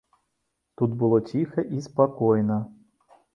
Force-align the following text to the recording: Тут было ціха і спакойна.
Тут 0.81 0.95
было 1.03 1.19
ціха 1.33 1.65
і 1.77 1.83
спакойна. 1.87 2.59